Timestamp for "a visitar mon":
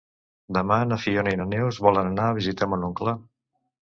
2.29-2.87